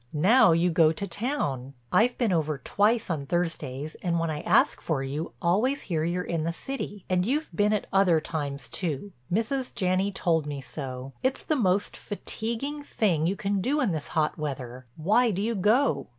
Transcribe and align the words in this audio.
Now 0.13 0.51
you 0.51 0.71
go 0.71 0.91
to 0.91 1.05
town. 1.05 1.75
I've 1.91 2.17
been 2.17 2.31
over 2.33 2.57
twice 2.57 3.07
on 3.11 3.27
Thursdays 3.27 3.95
and 4.01 4.17
when 4.17 4.31
I 4.31 4.41
ask 4.41 4.81
for 4.81 5.03
you, 5.03 5.33
always 5.43 5.81
hear 5.83 6.03
you're 6.03 6.23
in 6.23 6.43
the 6.43 6.51
city. 6.51 7.05
And 7.07 7.23
you've 7.23 7.55
been 7.55 7.71
at 7.71 7.85
other 7.93 8.19
times 8.19 8.67
too—Mrs. 8.71 9.75
Janney 9.75 10.11
told 10.11 10.47
me 10.47 10.59
so. 10.59 11.13
It's 11.21 11.43
the 11.43 11.55
most 11.55 11.95
fatiguing 11.95 12.81
thing 12.81 13.27
you 13.27 13.35
can 13.35 13.61
do 13.61 13.79
in 13.79 13.91
this 13.91 14.07
hot 14.07 14.39
weather. 14.39 14.87
Why 14.95 15.29
do 15.29 15.39
you 15.43 15.53
go?" 15.53 16.07